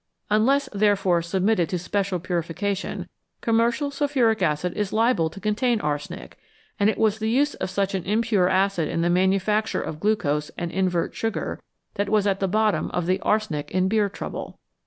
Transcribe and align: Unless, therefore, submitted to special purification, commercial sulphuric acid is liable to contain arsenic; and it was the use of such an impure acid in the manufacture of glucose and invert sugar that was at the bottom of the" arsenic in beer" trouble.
Unless, 0.31 0.67
therefore, 0.73 1.21
submitted 1.21 1.69
to 1.69 1.77
special 1.77 2.19
purification, 2.19 3.07
commercial 3.39 3.91
sulphuric 3.91 4.41
acid 4.41 4.73
is 4.73 4.91
liable 4.91 5.29
to 5.29 5.39
contain 5.39 5.79
arsenic; 5.79 6.39
and 6.79 6.89
it 6.89 6.97
was 6.97 7.19
the 7.19 7.29
use 7.29 7.53
of 7.53 7.69
such 7.69 7.93
an 7.93 8.03
impure 8.05 8.49
acid 8.49 8.87
in 8.89 9.01
the 9.03 9.11
manufacture 9.11 9.79
of 9.83 9.99
glucose 9.99 10.49
and 10.57 10.71
invert 10.71 11.13
sugar 11.13 11.61
that 11.93 12.09
was 12.09 12.25
at 12.25 12.39
the 12.39 12.47
bottom 12.47 12.89
of 12.89 13.05
the" 13.05 13.19
arsenic 13.21 13.69
in 13.69 13.87
beer" 13.87 14.09
trouble. 14.09 14.57